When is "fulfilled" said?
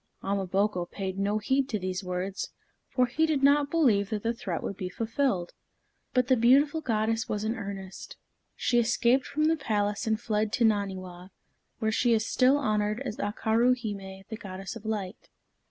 4.89-5.51